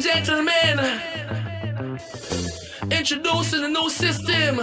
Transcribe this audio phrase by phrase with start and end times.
[0.00, 1.00] gentlemen,
[2.90, 4.60] introducing a new system.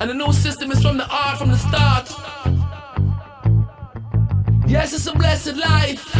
[0.00, 2.10] And the new system is from the art from the start.
[4.66, 6.16] Yes, it's a blessed life.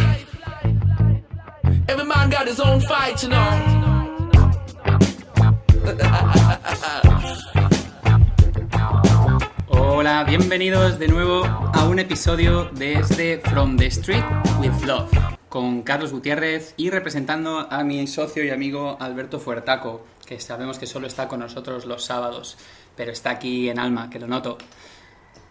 [1.89, 3.49] Every man got his own fight, you know.
[9.67, 14.23] Hola, bienvenidos de nuevo a un episodio desde From the Street
[14.59, 20.39] with Love con Carlos Gutiérrez y representando a mi socio y amigo Alberto Fuertaco, que
[20.39, 22.57] sabemos que solo está con nosotros los sábados,
[22.95, 24.57] pero está aquí en alma, que lo noto.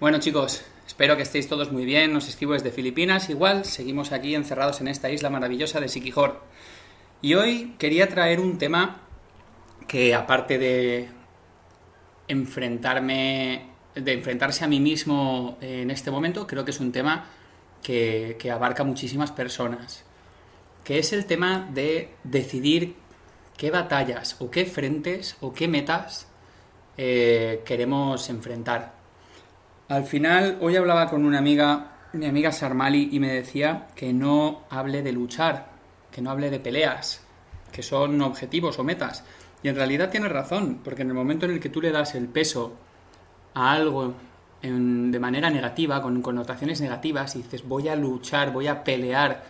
[0.01, 4.35] Bueno chicos, espero que estéis todos muy bien, os escribo desde Filipinas, igual seguimos aquí
[4.35, 6.43] encerrados en esta isla maravillosa de Siquijor.
[7.21, 9.03] Y hoy quería traer un tema
[9.87, 11.11] que aparte de
[12.27, 17.27] enfrentarme de enfrentarse a mí mismo en este momento, creo que es un tema
[17.83, 20.05] que, abarca muchísimas personas,
[20.85, 22.95] que es el tema de decidir
[23.57, 26.27] qué batallas o qué frentes o qué metas
[26.97, 28.93] eh, queremos enfrentar.
[29.89, 34.63] Al final, hoy hablaba con una amiga, mi amiga Sarmali, y me decía que no
[34.71, 35.71] hable de luchar,
[36.11, 37.23] que no hable de peleas,
[37.73, 39.25] que son objetivos o metas.
[39.63, 42.15] Y en realidad tiene razón, porque en el momento en el que tú le das
[42.15, 42.75] el peso
[43.55, 44.15] a algo
[44.63, 49.45] de manera negativa, con connotaciones negativas, y dices voy a luchar, voy a pelear,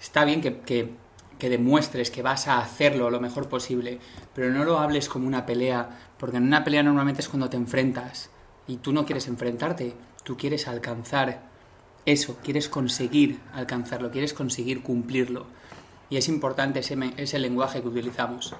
[0.00, 1.04] está bien que, que,
[1.48, 3.98] demuestres que vas a hacerlo lo mejor posible,
[4.34, 7.58] pero no lo hables como una pelea, porque en una pelea normalmente es cuando te
[7.58, 8.30] enfrentas
[8.66, 11.42] y tú no quieres enfrentarte, tú quieres alcanzar
[12.06, 15.44] eso, quieres conseguir alcanzarlo, quieres conseguir cumplirlo.
[16.08, 18.54] Y es importante ese, ese lenguaje que utilizamos.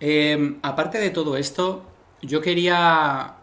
[0.00, 1.84] Eh, aparte de todo esto,
[2.22, 3.34] yo quería,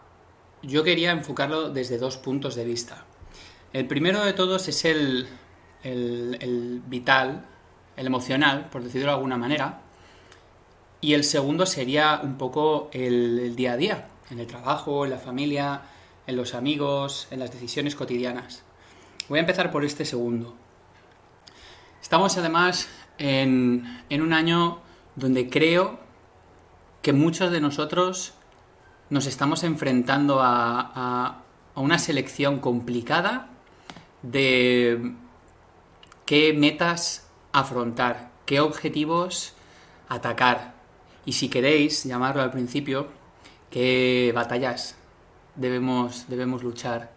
[0.62, 3.04] yo quería enfocarlo desde dos puntos de vista.
[3.72, 5.28] El primero de todos es el,
[5.82, 7.44] el, vital,
[7.96, 9.82] el emocional, por decirlo de alguna manera.
[11.00, 15.18] Y el segundo sería un poco el, día a día, en el trabajo, en la
[15.18, 15.82] familia,
[16.26, 18.62] en los amigos, en las decisiones cotidianas.
[19.28, 20.56] Voy a empezar por este segundo.
[22.02, 22.88] Estamos además
[23.18, 24.80] en, en un año
[25.14, 26.00] donde creo
[27.02, 28.34] que muchos de nosotros
[29.10, 31.42] nos estamos enfrentando a,
[31.74, 33.50] una selección complicada
[34.22, 35.12] de
[36.26, 39.54] qué metas afrontar, qué objetivos
[40.08, 40.74] atacar
[41.24, 43.06] y si queréis llamarlo al principio,
[43.70, 44.96] qué batallas
[45.54, 47.12] debemos, debemos luchar.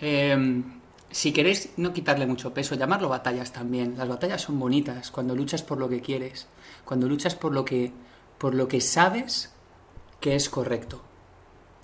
[0.00, 0.80] Em,
[1.10, 3.96] si queréis no quitarle mucho peso, llamarlo batallas también.
[3.98, 6.48] Las batallas son bonitas cuando luchas por lo que quieres,
[6.84, 7.92] cuando luchas por lo que,
[8.38, 9.52] por lo que sabes
[10.20, 11.00] que es correcto.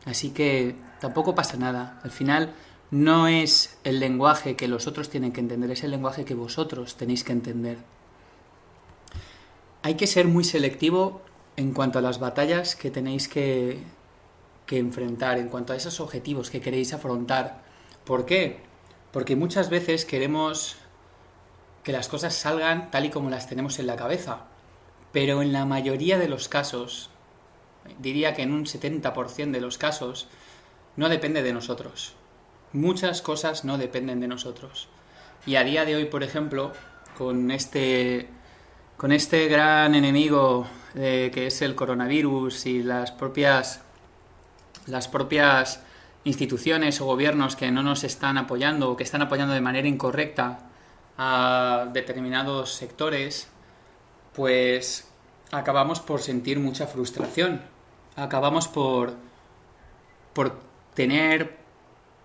[0.04, 2.00] Así que tampoco pasa nada.
[2.02, 2.54] Al final
[2.90, 6.96] no es el lenguaje que los otros tienen que entender, es el lenguaje que vosotros
[6.96, 7.78] tenéis que entender.
[9.82, 11.22] Hay que ser muy selectivo
[11.56, 13.78] en cuanto a las batallas que tenéis que,
[14.66, 17.62] que enfrentar, en cuanto a esos objetivos que queréis afrontar.
[18.04, 18.60] ¿Por qué?
[19.12, 20.76] Porque muchas veces queremos
[21.82, 24.46] que las cosas salgan tal y como las tenemos en la cabeza,
[25.12, 27.10] pero en la mayoría de los casos
[27.98, 30.28] diría que en un 70% de los casos,
[30.96, 32.14] no depende de nosotros.
[32.72, 34.88] Muchas cosas no dependen de nosotros.
[35.46, 36.72] Y a día de hoy, por ejemplo,
[37.16, 38.28] con este,
[38.96, 43.82] con este gran enemigo eh, que es el coronavirus y las propias,
[44.86, 45.82] las propias
[46.24, 50.70] instituciones o gobiernos que no nos están apoyando o que están apoyando de manera incorrecta
[51.18, 53.48] a determinados sectores,
[54.34, 55.08] pues
[55.52, 57.75] acabamos por sentir mucha frustración
[58.16, 59.14] acabamos por,
[60.32, 60.58] por
[60.94, 61.56] tener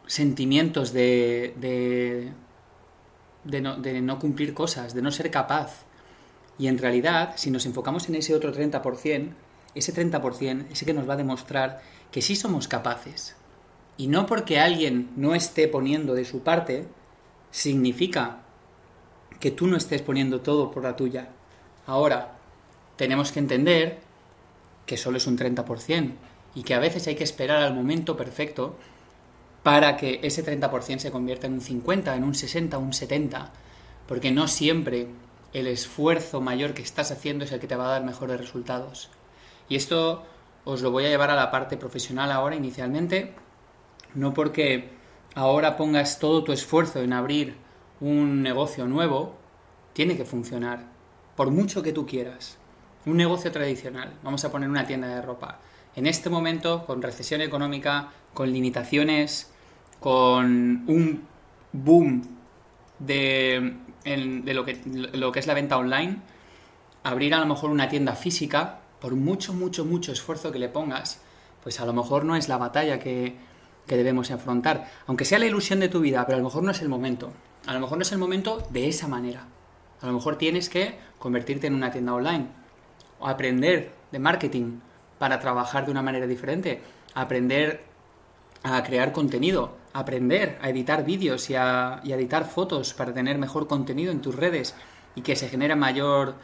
[0.07, 2.31] sentimientos de, de,
[3.43, 5.83] de, no, de no cumplir cosas, de no ser capaz.
[6.57, 9.33] Y en realidad, si nos enfocamos en ese otro 30%,
[9.73, 11.81] ese 30% es el que nos va a demostrar
[12.11, 13.35] que sí somos capaces.
[13.97, 16.87] Y no porque alguien no esté poniendo de su parte,
[17.51, 18.41] significa
[19.39, 21.29] que tú no estés poniendo todo por la tuya.
[21.85, 22.37] Ahora,
[22.95, 23.99] tenemos que entender
[24.85, 26.11] que solo es un 30%
[26.55, 28.75] y que a veces hay que esperar al momento perfecto
[29.63, 33.51] para que ese 30% se convierta en un 50, en un 60, un 70,
[34.07, 35.07] porque no siempre
[35.53, 39.09] el esfuerzo mayor que estás haciendo es el que te va a dar mejores resultados.
[39.69, 40.23] Y esto
[40.65, 43.33] os lo voy a llevar a la parte profesional ahora inicialmente,
[44.15, 44.89] no porque
[45.35, 47.55] ahora pongas todo tu esfuerzo en abrir
[47.99, 49.35] un negocio nuevo,
[49.93, 50.85] tiene que funcionar,
[51.35, 52.57] por mucho que tú quieras
[53.05, 55.59] un negocio tradicional, vamos a poner una tienda de ropa,
[55.95, 59.51] en este momento, con recesión económica, con limitaciones,
[59.99, 61.23] con un
[61.73, 62.37] boom
[62.99, 63.75] de,
[64.05, 66.19] lo, que, lo que es la venta online,
[67.03, 71.21] abrir a lo mejor una tienda física, por mucho, mucho, mucho esfuerzo que le pongas,
[71.61, 73.35] pues a lo mejor no es la batalla que,
[73.85, 74.89] que debemos afrontar.
[75.07, 77.33] Aunque sea la ilusión de tu vida, pero a lo mejor no es el momento.
[77.65, 79.47] A lo mejor no es el momento de esa manera.
[80.01, 82.60] A lo mejor tienes que convertirte en una tienda online
[83.27, 84.79] aprender de marketing
[85.19, 86.81] para trabajar de una manera diferente,
[87.13, 87.81] aprender
[88.63, 94.11] a crear contenido, aprender a editar vídeos y a, editar fotos para tener mejor contenido
[94.11, 94.75] en tus redes
[95.15, 96.35] y que se genere mayor,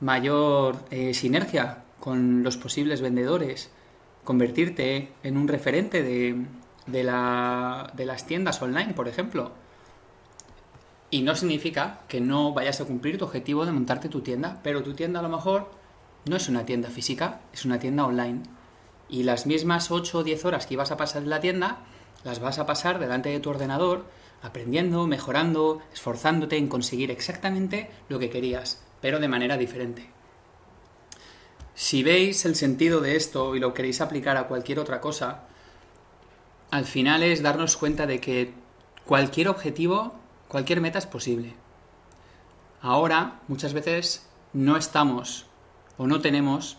[0.00, 3.70] mayor eh, sinergia con los posibles vendedores,
[4.24, 6.44] convertirte en un referente de,
[6.86, 9.52] de, la, de las tiendas online, por ejemplo.
[11.10, 14.82] Y no significa que no vayas a cumplir tu objetivo de montarte tu tienda, pero
[14.82, 15.79] tu tienda a lo mejor
[16.24, 18.42] no es una tienda física, es una tienda online.
[19.08, 21.78] Y las mismas 8 o 10 horas que ibas a pasar en la tienda,
[22.24, 24.04] las vas a pasar delante de tu ordenador,
[24.42, 30.10] aprendiendo, mejorando, esforzándote en conseguir exactamente lo que querías, pero de manera diferente.
[31.74, 35.44] Si veis el sentido de esto y lo queréis aplicar a cualquier otra cosa,
[36.70, 38.52] al final es darnos cuenta de que
[39.06, 40.14] cualquier objetivo,
[40.46, 41.54] cualquier meta es posible.
[42.82, 45.49] Ahora, muchas veces, no estamos
[46.00, 46.78] o no tenemos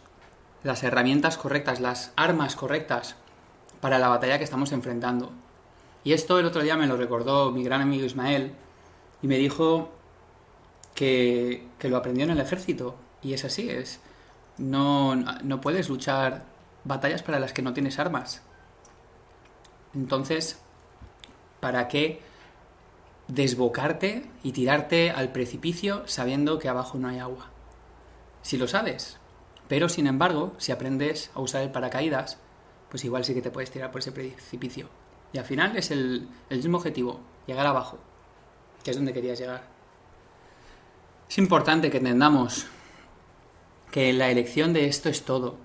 [0.64, 3.16] las herramientas correctas, las armas correctas
[3.80, 5.32] para la batalla que estamos enfrentando.
[6.04, 8.54] Y esto el otro día me lo recordó mi gran amigo Ismael
[9.22, 9.92] y me dijo
[10.96, 12.96] que, que lo aprendió en el ejército.
[13.22, 14.00] Y es así, es.
[14.58, 16.46] No, no puedes luchar
[16.84, 18.42] batallas para las que no tienes armas.
[19.94, 20.60] Entonces,
[21.60, 22.22] ¿para qué
[23.28, 27.51] desbocarte y tirarte al precipicio sabiendo que abajo no hay agua?
[28.42, 29.18] Si lo sabes.
[29.68, 32.38] Pero, sin embargo, si aprendes a usar el paracaídas,
[32.90, 34.90] pues igual sí que te puedes tirar por ese precipicio.
[35.34, 37.98] Y al final es el, el mismo objetivo, llegar abajo,
[38.84, 39.64] que es donde querías llegar.
[41.30, 42.68] Es importante que entendamos
[43.92, 45.58] que la elección de esto es todo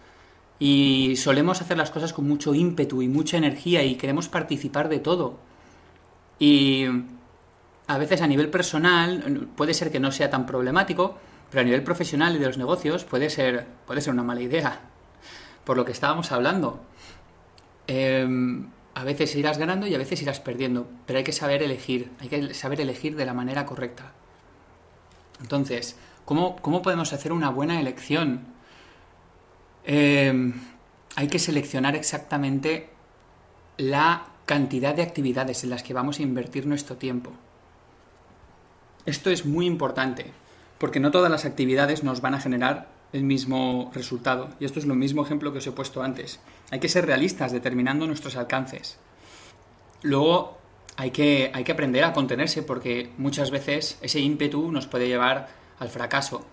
[0.59, 4.99] y solemos hacer las cosas con mucho ímpetu y mucha energía y queremos participar de
[4.99, 5.39] todo.
[6.39, 6.85] Y
[7.87, 11.19] a veces a nivel personal puede ser que no sea tan problemático,
[11.51, 14.81] pero a nivel profesional y de los negocios puede ser, puede ser una mala idea.
[15.65, 16.81] Por lo que estábamos hablando.
[17.87, 22.11] Em, a veces irás ganando y a veces irás perdiendo, pero hay que saber elegir,
[22.21, 24.13] hay que saber elegir de la manera correcta.
[25.41, 28.47] Entonces, ¿cómo, cómo podemos hacer una buena elección?
[29.85, 30.55] Em,
[31.15, 32.91] hay que seleccionar exactamente
[33.77, 37.33] la cantidad de actividades en las que vamos a invertir nuestro tiempo.
[39.05, 40.33] Esto es muy importante,
[40.79, 44.51] porque no todas las actividades nos van a generar el mismo resultado.
[44.61, 46.41] Y esto es lo mismo ejemplo que os he puesto antes.
[46.71, 48.99] Hay que ser realistas determinando nuestros alcances.
[50.03, 50.59] Luego
[50.97, 55.49] hay que, hay que aprender a contenerse porque muchas veces ese ímpetu nos puede llevar
[55.79, 56.45] al fracaso.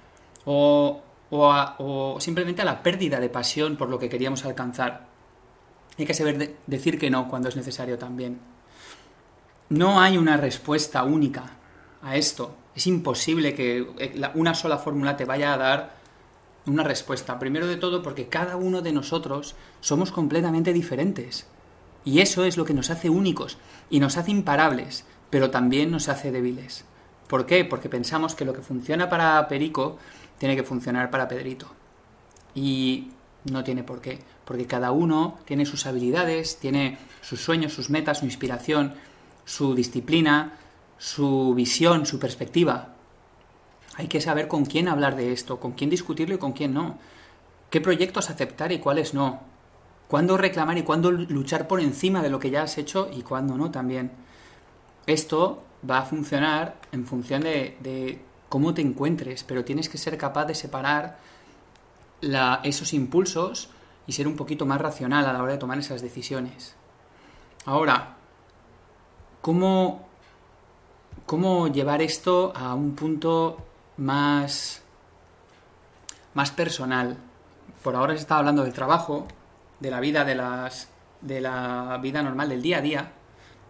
[0.46, 1.02] O
[1.36, 5.08] o, simplemente a la pérdida de pasión por lo que queríamos alcanzar.
[5.98, 8.40] Hay que saber decir que no cuando es necesario también.
[9.70, 11.52] No hay una respuesta única
[12.02, 12.56] a esto.
[12.76, 15.96] Es imposible que eh, una sola fórmula te vaya a dar
[16.66, 17.40] una respuesta.
[17.40, 21.46] Primero de todo porque cada uno de nosotros somos completamente diferentes.
[22.06, 23.58] Y eso es lo que nos hace únicos
[23.90, 26.86] y nos hace imparables, pero también nos hace débiles.
[27.28, 27.66] ¿Por qué?
[27.66, 29.98] Porque pensamos que lo que funciona para Perico
[30.38, 31.68] tiene que funcionar para Pedrito.
[32.54, 33.10] Y
[33.46, 38.20] no tiene por qué, porque cada uno tiene sus habilidades, tiene sus sueños, sus metas,
[38.20, 38.94] su inspiración,
[39.46, 40.58] su disciplina,
[41.04, 42.94] su visión, su perspectiva.
[43.96, 46.98] Hay que saber con quién hablar de esto, con quién discutirlo y con quién no.
[47.70, 49.42] ¿Qué proyectos aceptar y cuáles no?
[50.08, 53.58] ¿Cuándo reclamar y cuándo luchar por encima de lo que ya has hecho y cuándo
[53.58, 54.12] no también?
[55.06, 60.46] Esto va a funcionar en función de, cómo te encuentres, pero tienes que ser capaz
[60.46, 61.20] de separar
[62.64, 63.68] esos impulsos
[64.08, 66.76] y ser un poquito más racional a la hora de tomar esas decisiones.
[67.66, 68.16] Ahora,
[69.42, 70.13] ¿cómo,
[71.26, 73.58] cómo llevar esto a un punto
[73.98, 74.82] más,
[76.34, 77.18] más personal?
[77.84, 79.28] Por ahora se está hablando del trabajo,
[79.80, 80.90] de la vida de las
[81.24, 83.12] de la vida normal del día a día,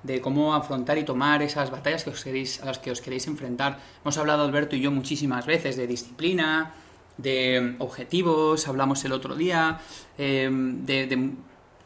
[0.01, 3.27] de cómo afrontar y tomar esas batallas que os queréis, a las que os queréis
[3.27, 3.79] enfrentar.
[4.01, 6.73] Hemos hablado Alberto y yo muchísimas veces de disciplina,
[7.17, 9.79] de objetivos, hablamos el otro día,
[10.17, 11.31] em, de,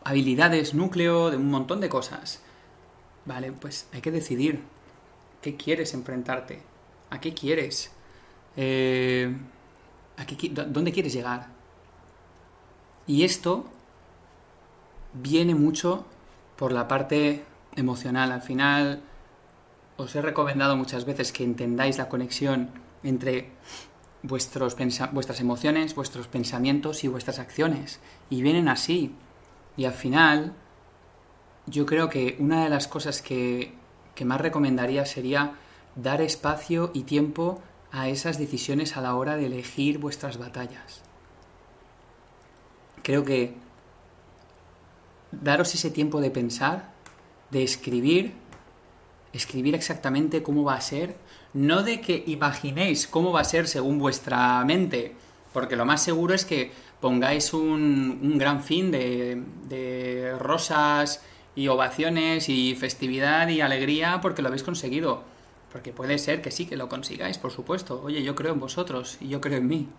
[0.03, 2.41] habilidades núcleo, de un montón de cosas.
[3.25, 4.61] Vale, pues hay que decidir
[5.41, 6.61] qué quieres enfrentarte,
[7.09, 7.91] a qué quieres,
[8.55, 9.35] eh,
[10.17, 11.47] a qué, dónde quieres llegar.
[13.05, 13.65] Y esto
[15.13, 16.05] viene mucho
[16.57, 17.43] por la parte
[17.75, 18.31] emocional.
[18.31, 19.01] Al final,
[19.95, 22.69] os he recomendado muchas veces que entendáis la conexión
[23.03, 23.51] entre
[24.23, 24.75] vuestros
[25.13, 27.99] vuestras emociones, vuestros pensamientos y vuestras acciones.
[28.29, 29.13] Y vienen así.
[29.77, 30.53] Y al final,
[31.67, 33.73] yo creo que una de las cosas que,
[34.17, 35.53] que más recomendaría sería
[35.95, 41.03] dar espacio y tiempo a esas decisiones a la hora de elegir vuestras batallas.
[43.03, 43.53] Creo que
[45.31, 46.89] daros ese tiempo de pensar,
[47.51, 48.33] de escribir,
[49.33, 51.15] escribir exactamente cómo va a ser,
[51.53, 55.13] no de que imaginéis cómo va a ser según vuestra mente,
[55.53, 61.21] porque lo más seguro es que pongáis un, gran fin de, de rosas
[61.57, 65.23] y ovaciones y festividad y alegría porque lo habéis conseguido.
[65.71, 67.99] Porque puede ser que sí, que lo consigáis, por supuesto.
[68.03, 69.89] Oye, yo creo en vosotros y yo creo en mí.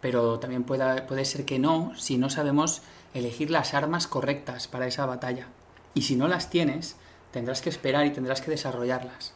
[0.00, 2.82] Pero también puede, puede ser que no si no sabemos
[3.14, 5.46] elegir las armas correctas para esa batalla.
[5.94, 6.96] Y si no las tienes,
[7.30, 9.32] tendrás que esperar y tendrás que desarrollarlas.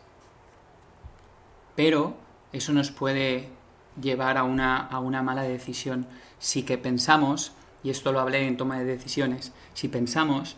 [1.77, 2.17] Pero
[2.53, 3.49] eso nos puede
[4.01, 6.09] llevar a una, a una mala decisión.
[6.41, 7.53] Si que pensamos,
[7.85, 10.57] y esto lo hablé en toma de decisiones, si pensamos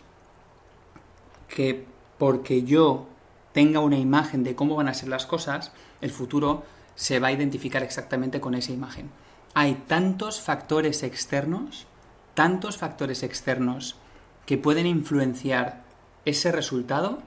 [1.49, 1.87] que
[2.19, 3.07] porque yo
[3.53, 7.33] tenga una imagen de cómo van a ser las cosas, el futuro se va a
[7.33, 9.11] identificar exactamente con esa imagen.
[9.55, 11.87] Hay tantos factores externos,
[12.35, 13.97] tantos factores externos
[14.45, 15.85] que pueden influenciar
[16.25, 17.23] ese resultado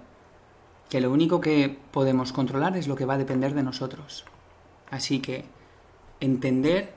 [0.89, 4.25] que lo único que podemos controlar es lo que va a depender de nosotros.
[4.89, 5.45] Así que
[6.19, 6.93] entender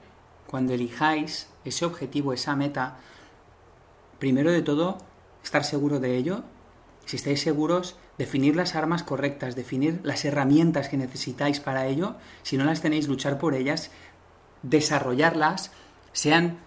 [0.46, 2.96] cuando elijáis ese objetivo, esa meta,
[4.18, 4.98] primero de todo,
[5.44, 6.42] estar seguro de ello.
[7.04, 12.16] Si estáis seguros, definir las armas correctas, definir las herramientas que necesitáis para ello.
[12.42, 13.90] Si no las tenéis, luchar por ellas,
[14.62, 15.72] desarrollarlas,
[16.12, 16.58] sean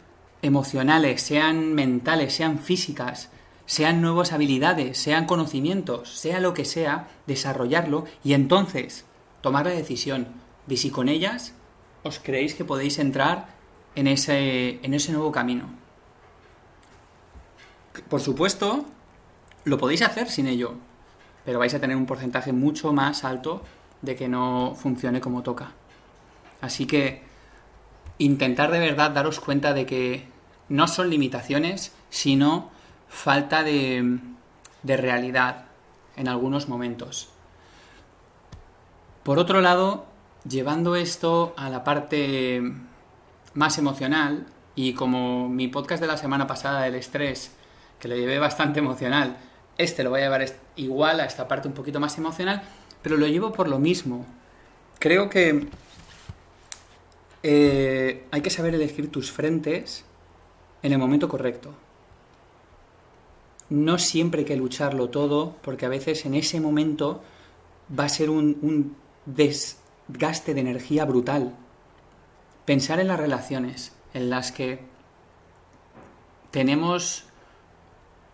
[0.41, 3.29] emocionales, sean mentales, sean físicas,
[3.65, 9.05] sean nuevas habilidades, sean conocimientos, sea lo que sea, desarrollarlo y entonces
[9.41, 10.27] tomar la decisión
[10.67, 11.53] de si con ellas
[12.03, 13.55] os creéis que podéis entrar
[13.95, 15.69] en ese, en ese nuevo camino.
[18.09, 18.85] Por supuesto,
[19.65, 20.75] lo podéis hacer sin ello,
[21.43, 23.61] pero vais a tener un porcentaje mucho más alto
[24.01, 25.71] de que no funcione como toca.
[26.61, 27.23] Así que
[28.17, 30.27] intentar de verdad daros cuenta de que
[30.69, 32.71] no son limitaciones, sino
[33.07, 34.19] falta de,
[34.83, 35.65] realidad
[36.15, 37.29] en algunos momentos.
[39.23, 40.05] Por otro lado,
[40.47, 42.61] llevando esto a la parte
[43.53, 44.45] más emocional,
[44.75, 47.55] y como mi podcast de la semana pasada del estrés,
[47.99, 49.37] que lo llevé bastante emocional,
[49.77, 52.63] este lo voy a llevar igual a esta parte un poquito más emocional,
[53.01, 54.25] pero lo llevo por lo mismo.
[54.99, 55.67] Creo que
[57.43, 60.05] eh, hay que saber elegir tus frentes
[60.81, 61.73] en el momento correcto
[63.69, 67.23] no siempre hay que lucharlo todo, porque a veces en ese momento
[67.97, 71.55] va a ser un, desgaste de energía brutal.
[72.65, 74.79] Pensar en las relaciones en las que
[76.51, 77.25] tenemos,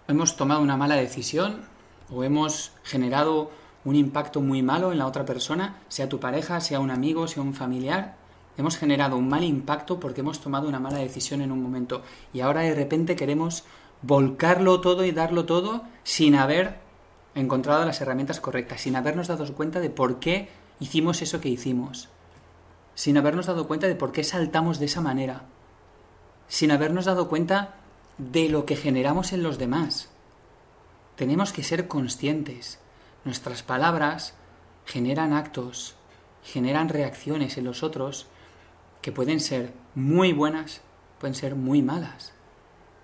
[0.07, 1.61] hemos tomado una mala decisión
[2.09, 3.51] o hemos generado
[3.83, 7.43] un impacto muy malo en la otra persona, sea tu pareja, sea un amigo, sea
[7.43, 8.15] un familiar.
[8.57, 12.01] Hemos generado un mal impacto porque hemos tomado una mala decisión en un momento
[12.33, 13.63] y ahora de repente queremos
[14.01, 16.79] volcarlo todo y darlo todo sin haber
[17.33, 22.09] encontrado las herramientas correctas, sin habernos dado cuenta de por qué hicimos eso que hicimos,
[22.93, 25.43] sin habernos dado cuenta de por qué saltamos de esa manera,
[26.47, 27.75] sin habernos dado cuenta
[28.17, 30.09] de lo que generamos en los demás.
[31.15, 32.79] Tenemos que ser conscientes.
[33.25, 34.33] Nuestras palabras
[34.85, 35.95] generan actos,
[36.43, 38.27] generan reacciones en los otros
[39.01, 40.81] que pueden ser muy buenas,
[41.19, 42.33] pueden ser muy malas.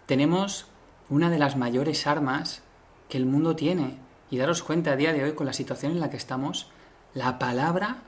[0.06, 0.68] Tenemos
[1.10, 2.62] una de las mayores armas
[3.10, 3.98] que el mundo tiene.
[4.30, 6.70] Y daros cuenta a día de hoy con la situación en la que estamos,
[7.14, 8.04] la palabra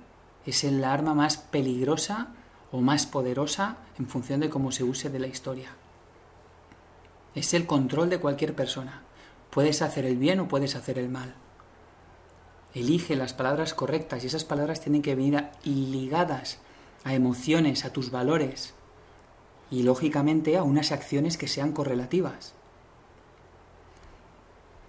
[0.46, 2.28] es el arma más peligrosa
[2.72, 5.70] o más poderosa en función de cómo se use de la historia.
[7.36, 9.04] Es el control de cualquier persona.
[9.50, 11.36] Puedes hacer el bien o puedes hacer el mal.
[12.74, 16.60] Elige las palabras correctas y esas palabras tienen que venir ligadas
[17.04, 18.74] a emociones, a tus valores
[19.72, 22.54] y lógicamente a unas acciones que sean correlativas.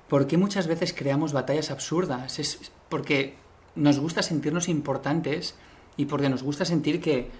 [0.09, 2.39] ¿Por qué muchas veces creamos batallas absurdas?
[2.39, 3.37] Es porque
[3.77, 5.55] nos gusta sentirnos importantes
[5.97, 7.31] y porque nos gusta sentir que,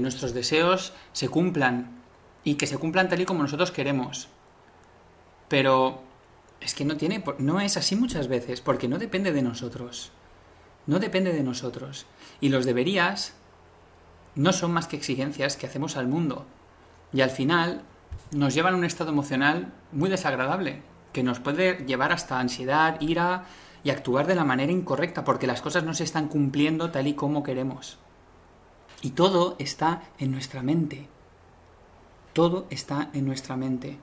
[0.00, 2.02] nuestros deseos se cumplan
[2.42, 4.28] y que se cumplan tal y como nosotros queremos.
[5.50, 6.00] Pero
[6.60, 10.12] es que no tiene no es así muchas veces porque no depende de nosotros.
[10.86, 12.06] No depende de nosotros.
[12.40, 13.34] Y los deberías
[14.36, 16.46] no son más que exigencias que hacemos al mundo.
[17.12, 17.82] Y al final
[18.30, 23.46] nos llevan a un estado emocional muy desagradable que nos puede llevar hasta ansiedad, ira
[23.82, 27.14] y actuar de la manera incorrecta porque las cosas no se están cumpliendo tal y
[27.14, 27.98] como queremos.
[29.02, 31.08] Y todo está en nuestra mente.
[32.34, 33.98] Todo está en nuestra mente.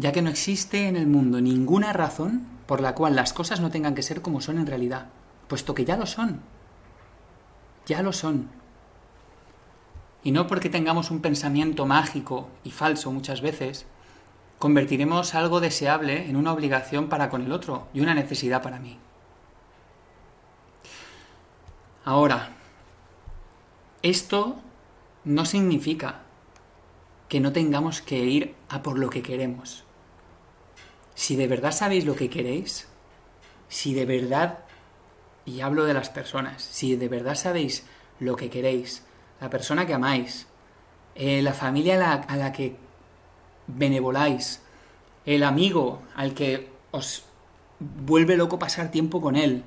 [0.00, 3.70] Ya que no existe en el mundo ninguna razón por la cual las cosas no
[3.70, 5.08] tengan que ser como son en realidad,
[5.46, 6.40] puesto que ya lo son.
[7.84, 8.48] Ya lo son.
[10.24, 13.84] Y no porque tengamos un pensamiento mágico y falso muchas veces,
[14.58, 18.96] convertiremos algo deseable en una obligación para con el otro y una necesidad para mí.
[22.06, 22.52] Ahora,
[24.00, 24.56] esto
[25.24, 26.22] no significa
[27.28, 29.84] que no tengamos que ir a por lo que queremos.
[31.20, 32.88] Si de verdad sabéis lo que queréis,
[33.68, 34.60] si de verdad,
[35.44, 37.84] y hablo de las personas, si de verdad sabéis
[38.20, 39.02] lo que queréis,
[39.38, 40.46] la persona que amáis,
[41.14, 42.74] eh, la familia a la, que
[43.66, 44.62] benevoláis,
[45.26, 47.24] el amigo al que os
[47.80, 49.62] vuelve loco pasar tiempo con él,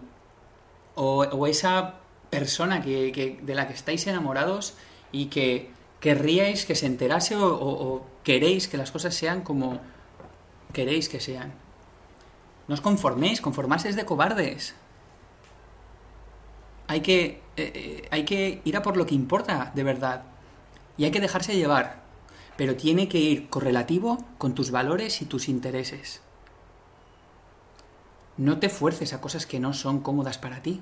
[0.96, 2.00] o, esa
[2.32, 4.74] persona que, de la que estáis enamorados
[5.12, 5.70] y que
[6.00, 9.80] querríais que se enterase o, queréis que las cosas sean como
[10.74, 11.54] queréis que sean.
[12.68, 14.76] No os conforméis, conformarse es de cobardes.
[16.88, 20.24] Hay que, eh, eh, hay que ir a por lo que importa, de verdad.
[20.98, 22.04] Y hay que dejarse llevar
[22.56, 26.22] pero tiene que ir correlativo con tus valores y tus intereses.
[28.38, 30.82] No te fuerces a cosas que no son cómodas para ti.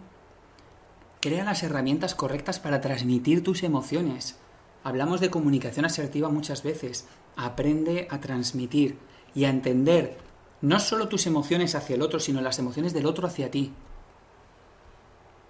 [1.21, 4.37] Crea las herramientas correctas para transmitir tus emociones.
[4.83, 7.07] Hablamos de comunicación asertiva muchas veces.
[7.35, 8.97] Aprende a transmitir
[9.33, 10.17] y a entender
[10.61, 13.73] no solo tus emociones hacia el otro, sino las emociones del otro hacia ti.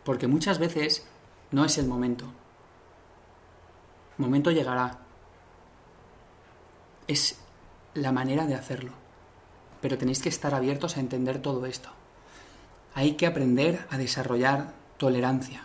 [0.03, 1.05] Porque muchas veces
[1.51, 2.25] no es el momento.
[4.17, 5.00] El momento llegará,
[7.07, 7.39] es
[7.93, 8.93] la manera de hacerlo.
[9.81, 11.89] Pero tenéis que estar abiertos a entender todo esto.
[12.93, 15.63] Hay que aprender a desarrollar tolerancia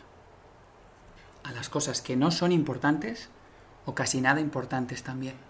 [1.47, 3.29] a las cosas que no son importantes
[3.85, 5.46] o casi nada importantes también.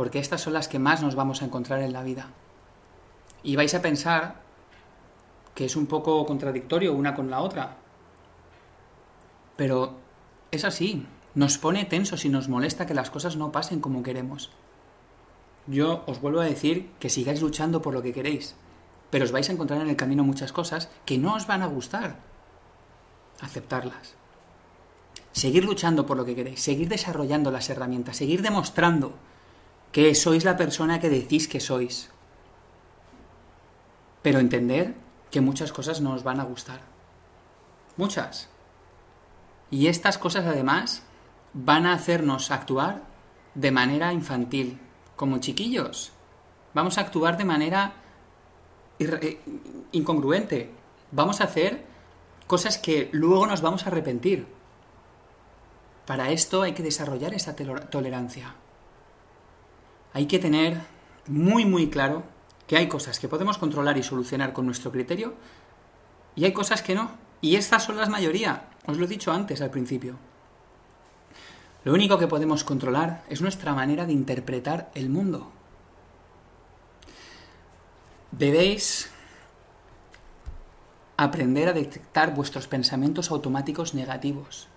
[0.00, 2.30] Porque estas son las que más nos vamos a encontrar en la vida.
[3.42, 4.36] Y vais a pensar
[5.54, 7.76] que es un poco contradictorio una con la otra.
[9.56, 9.98] Pero
[10.52, 14.50] es así, nos pone tensos y nos molesta que las cosas no pasen como queremos.
[15.66, 18.54] Yo os vuelvo a decir que sigáis luchando por lo que queréis,
[19.10, 21.66] pero os vais a encontrar en el camino muchas cosas que no os van a
[21.66, 22.16] gustar.
[23.42, 24.14] Aceptarlas.
[25.32, 29.12] Seguir luchando por lo que queréis, seguir desarrollando las herramientas, seguir demostrando
[29.92, 32.10] que sois la persona que decís que sois.
[34.22, 34.94] Pero entender
[35.30, 36.80] que muchas cosas no os van a gustar.
[37.96, 38.48] Muchas.
[39.70, 41.02] Y estas cosas además
[41.52, 43.02] van a hacernos actuar
[43.54, 44.78] de manera infantil,
[45.16, 46.12] como chiquillos.
[46.74, 47.94] Vamos a actuar de manera
[48.98, 49.40] eh,
[49.92, 50.70] incongruente.
[51.10, 51.84] Vamos a hacer
[52.46, 54.46] cosas que luego nos vamos a arrepentir.
[56.06, 58.54] Para esto hay que desarrollar esa tolerancia.
[60.12, 60.80] Hay que tener
[61.26, 62.24] muy muy claro
[62.66, 65.34] que hay cosas que podemos controlar y solucionar con nuestro criterio
[66.36, 67.10] y hay cosas que no.
[67.40, 68.68] Y estas son las mayoría.
[68.86, 70.16] Os lo he dicho antes al principio.
[71.84, 75.50] Lo único que podemos controlar es nuestra manera de interpretar el mundo.
[78.32, 79.10] Debéis
[81.16, 84.68] aprender a detectar vuestros pensamientos automáticos negativos.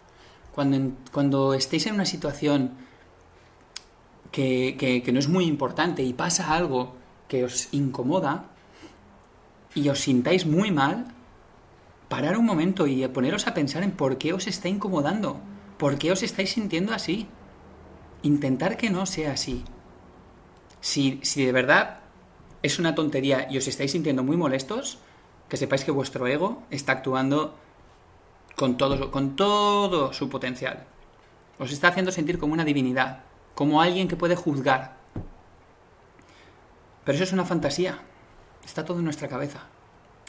[0.53, 2.71] Cuando, cuando estéis en una situación
[4.33, 6.95] que, no es muy importante y pasa algo
[7.29, 8.49] que os incomoda
[9.73, 11.05] y os sintáis muy mal,
[12.09, 15.39] parar un momento y poneros a pensar en por qué os está incomodando
[15.77, 17.27] ¿Por qué os estáis sintiendo así?
[18.21, 19.65] Intentar que no sea así.
[20.79, 21.99] Si, si de verdad
[22.61, 24.99] es una tontería y os estáis sintiendo muy molestos,
[25.49, 27.55] que sepáis que vuestro ego está actuando
[28.55, 30.85] con todo, con todo su potencial.
[31.59, 33.23] Os está haciendo sentir como una divinidad,
[33.55, 34.97] como alguien que puede juzgar.
[37.03, 37.99] Pero eso es una fantasía.
[38.65, 39.67] Está todo en nuestra cabeza.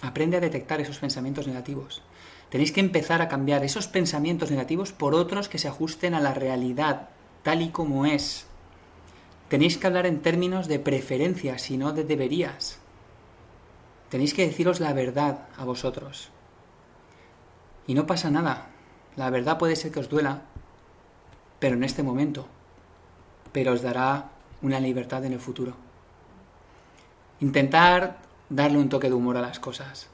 [0.03, 2.03] Aprende a detectar esos pensamientos negativos.
[2.51, 6.35] Tenéis que empezar a cambiar esos pensamientos negativos por otros que se ajusten a la
[6.35, 7.09] realidad,
[7.43, 8.47] tal y como es.
[9.49, 12.79] Tenéis que hablar en términos de preferencias y no de deberías.
[14.09, 16.31] Tenéis que deciros la verdad a vosotros.
[17.87, 18.69] Y no pasa nada.
[19.17, 20.43] La verdad puede ser que os duela,
[21.59, 22.49] pero en este momento.
[23.55, 24.29] Pero os dará
[24.61, 25.73] una libertad en el futuro.
[27.41, 28.19] Intentar
[28.51, 30.11] darle un toque de humor a las cosas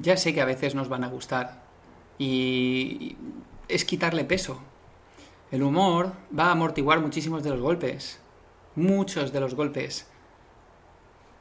[0.00, 1.62] ya sé que a veces nos van a gustar
[2.18, 3.16] y
[3.68, 4.60] es quitarle peso.
[5.50, 8.20] El humor va a amortiguar muchísimos de los golpes,
[8.74, 10.06] muchos de los golpes.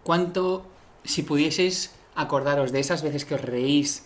[0.04, 0.65] ¿Cuánto
[1.04, 4.06] si pudieseis acordaros de esas veces que os reís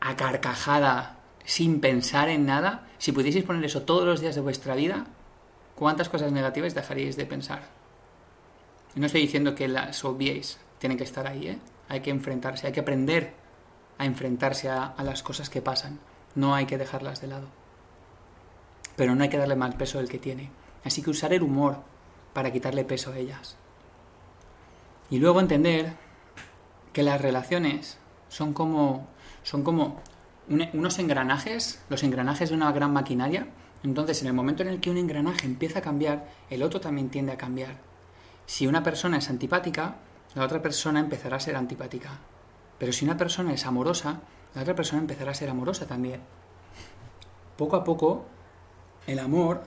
[0.00, 4.74] a carcajada sin pensar en nada, si pudieseis poner eso todos los días de vuestra
[4.74, 5.06] vida,
[5.80, 7.62] ¿cuántas cosas negativas dejaríais de pensar?
[8.94, 11.58] no estoy diciendo que las obviéis, tienen que estar ahí, ¿eh?
[11.88, 13.32] Hay que enfrentarse, hay que aprender
[13.96, 15.98] a enfrentarse a, las cosas que pasan,
[16.34, 17.48] no hay que dejarlas de lado.
[18.96, 20.50] Pero no hay que darle mal peso del que tiene.
[20.84, 21.78] Así que usar el humor
[22.34, 23.56] para quitarle peso a ellas.
[25.08, 25.94] Y luego entender
[26.92, 27.96] que las relaciones
[28.28, 29.08] son como,
[29.44, 30.02] son como
[30.74, 33.46] unos engranajes, los engranajes de una gran maquinaria.
[33.82, 37.08] Entonces, en el momento en el que un engranaje empieza a cambiar, el otro también
[37.08, 37.76] tiende a cambiar.
[38.46, 39.96] Si una persona es antipática,
[40.34, 42.18] la otra persona empezará a ser antipática.
[42.78, 44.20] Pero si una persona es amorosa,
[44.54, 46.20] la otra persona empezará a ser amorosa también.
[47.56, 48.26] Poco a poco,
[49.06, 49.62] el amor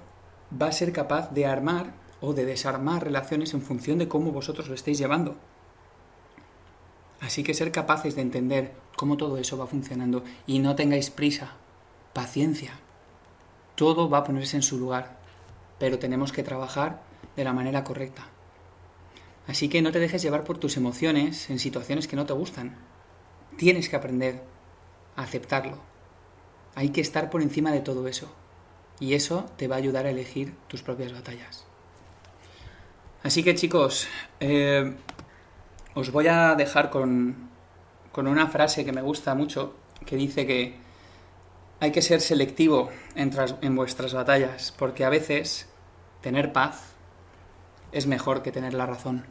[0.61, 4.67] va a ser capaz de armar o de desarmar relaciones en función de cómo vosotros
[4.67, 5.35] lo estéis llevando.
[7.19, 11.53] Así que ser capaces de entender cómo todo eso va funcionando y no tengáis prisa,
[12.13, 12.79] paciencia.
[13.83, 15.17] Todo va a ponerse en su lugar,
[15.77, 17.01] pero tenemos que trabajar
[17.35, 18.29] de la manera correcta.
[19.45, 22.77] Así que no te dejes llevar por tus emociones en situaciones que no te gustan.
[23.57, 24.41] Tienes que aprender
[25.17, 25.79] a aceptarlo.
[26.75, 28.33] Hay que estar por encima de todo eso.
[29.01, 31.65] Y eso te va a ayudar a elegir tus propias batallas.
[33.21, 34.07] Así que chicos,
[34.39, 34.95] eh,
[35.93, 37.49] os voy a dejar con,
[38.13, 40.82] con una frase que me gusta mucho, que dice que
[41.83, 45.67] hay que ser selectivo en, vuestras batallas, porque a veces
[46.21, 46.93] tener paz
[47.91, 49.25] es mejor que tener la razón.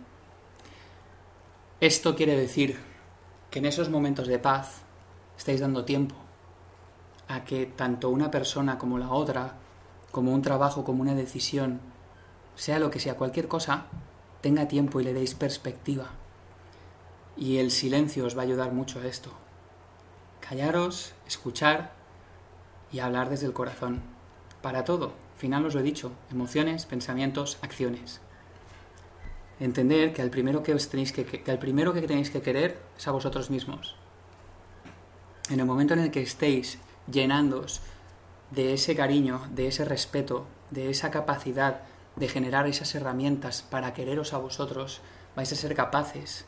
[1.80, 2.78] Esto quiere decir
[3.50, 4.82] que en esos momentos de paz
[5.38, 6.14] estáis dando tiempo
[7.26, 9.54] a que tanto una persona como la otra,
[10.10, 11.80] como un trabajo, como una decisión,
[12.54, 13.86] sea lo que sea, cualquier cosa,
[14.42, 16.10] tenga tiempo y le deis perspectiva.
[17.34, 19.30] Y el silencio os va a ayudar mucho a esto.
[20.40, 22.01] Callaros, escuchar
[22.92, 24.02] y hablar desde el corazón.
[24.60, 28.20] Para todo, al final os lo he dicho, emociones, pensamientos, acciones.
[29.58, 33.08] Entender que al primero que, os tenéis que, que, primero que tenéis que querer es
[33.08, 33.96] a vosotros mismos.
[35.50, 36.78] En el momento en el que estéis
[37.10, 37.80] llenándoos
[38.50, 41.82] de ese cariño, de ese respeto, de esa capacidad
[42.16, 45.00] de generar esas herramientas para quereros a vosotros,
[45.34, 46.44] vais a ser capaces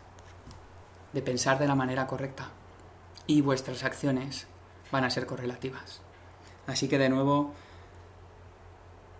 [1.13, 2.51] de pensar de la manera correcta
[3.27, 4.47] y vuestras acciones
[4.93, 6.04] van a ser correlativas.
[6.66, 7.53] Así que de nuevo,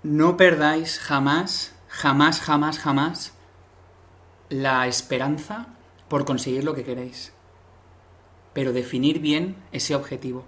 [0.03, 3.33] no perdáis jamás, jamás, jamás, jamás
[4.49, 5.67] la esperanza
[6.09, 7.33] por conseguir lo que queréis.
[8.53, 10.45] Pero definir bien ese objetivo.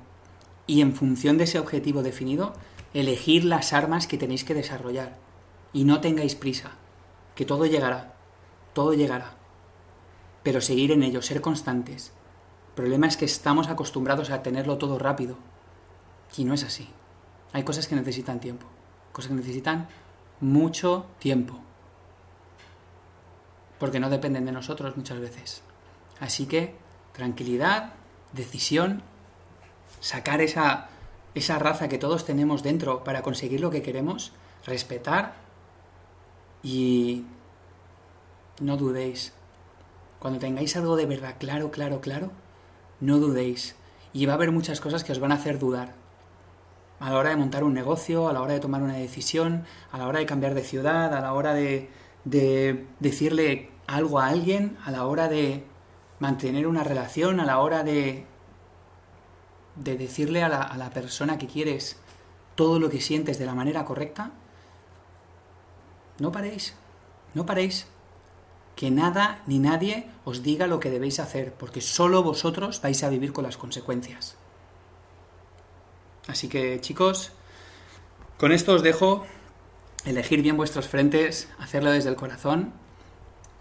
[0.67, 2.55] Y en función de ese objetivo definido,
[2.95, 5.17] elegir las armas que tenéis que desarrollar.
[5.73, 6.73] Y no tengáis prisa,
[7.35, 8.15] que todo llegará,
[8.73, 9.37] todo llegará
[10.47, 12.13] pero seguir en ello, ser constantes.
[12.69, 15.39] El problema es que estamos acostumbrados a tenerlo todo rápido.
[16.37, 16.89] Y no es así.
[17.53, 18.67] Hay cosas que necesitan tiempo.
[19.13, 19.89] Cosas que necesitan
[20.41, 21.59] mucho tiempo.
[23.79, 25.63] Porque no dependen de nosotros muchas veces.
[26.21, 26.75] Así que
[27.13, 27.95] tranquilidad,
[28.33, 29.03] decisión,
[30.01, 30.89] sacar esa,
[31.35, 34.33] esa raza que todos tenemos dentro para conseguir lo que queremos,
[34.65, 35.35] respetar
[36.63, 37.25] y
[38.61, 39.33] no dudéis,
[40.19, 42.31] cuando tengáis algo de verdad claro, claro, claro,
[43.01, 43.77] no dudéis.
[44.13, 45.95] Y va a haber muchas cosas que os van a hacer dudar.
[46.99, 49.99] A la hora de montar un negocio, a la hora de tomar una decisión, a
[49.99, 51.91] la hora de cambiar de ciudad, a la hora de,
[52.25, 55.65] de decirle algo a alguien, a la hora de
[56.19, 58.25] mantener una relación, a la hora de,
[59.77, 61.99] de decirle a la, a la persona que quieres
[62.55, 64.31] todo lo que sientes de la manera correcta,
[66.19, 66.75] no paréis,
[67.35, 67.87] no paréis
[68.75, 73.11] que nada ni nadie os diga lo que debéis hacer, porque solo vosotros vais a
[73.11, 74.37] vivir con las consecuencias.
[76.27, 77.33] Así que chicos,
[78.39, 79.27] con esto os dejo
[80.05, 82.73] elegir bien vuestros frentes, hacerlo desde el corazón,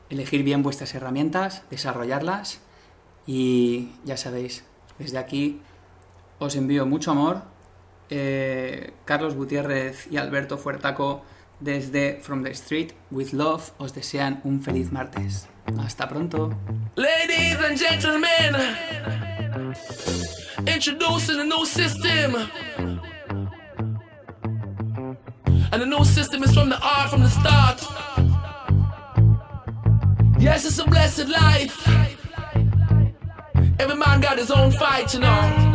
[0.10, 2.60] elegir bien vuestras herramientas, desarrollarlas
[3.26, 4.64] y ya sabéis,
[5.00, 5.62] desde aquí
[6.40, 7.44] os envío mucho amor.
[8.10, 11.24] Eh, Carlos Gutiérrez y Alberto Fuertaco
[11.60, 15.48] desde From the Street with Love os desean un feliz martes.
[15.80, 16.52] Hasta pronto.
[16.96, 19.35] Ladies and gentlemen,
[20.68, 22.36] introducing a new system.
[25.72, 27.82] And the new system is from the art from the start.
[30.40, 31.88] Yes, it's a blessed life.
[33.80, 35.72] Every man got his own fight, you know.